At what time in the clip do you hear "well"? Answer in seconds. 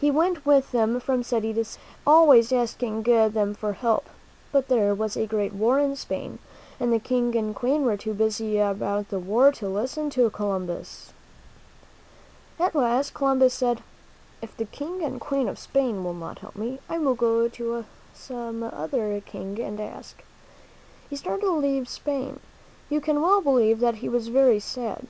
23.20-23.42